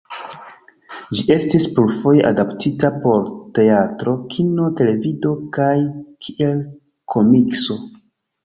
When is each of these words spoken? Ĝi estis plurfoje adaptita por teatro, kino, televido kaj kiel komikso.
Ĝi 1.17 1.25
estis 1.33 1.67
plurfoje 1.75 2.23
adaptita 2.29 2.91
por 3.05 3.27
teatro, 3.59 4.15
kino, 4.33 4.73
televido 4.81 5.37
kaj 5.59 5.71
kiel 6.29 6.65
komikso. 7.17 7.79